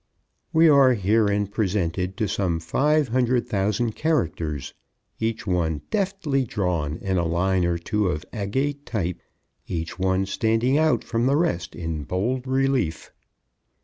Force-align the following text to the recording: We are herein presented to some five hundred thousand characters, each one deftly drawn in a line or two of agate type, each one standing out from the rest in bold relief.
We 0.51 0.67
are 0.67 0.95
herein 0.95 1.45
presented 1.45 2.17
to 2.17 2.27
some 2.27 2.59
five 2.59 3.09
hundred 3.09 3.47
thousand 3.47 3.91
characters, 3.95 4.73
each 5.19 5.45
one 5.45 5.83
deftly 5.91 6.43
drawn 6.43 6.97
in 6.97 7.19
a 7.19 7.27
line 7.27 7.65
or 7.65 7.77
two 7.77 8.07
of 8.07 8.25
agate 8.33 8.87
type, 8.87 9.21
each 9.67 9.99
one 9.99 10.25
standing 10.25 10.75
out 10.75 11.03
from 11.03 11.27
the 11.27 11.35
rest 11.37 11.75
in 11.75 12.01
bold 12.03 12.47
relief. 12.47 13.11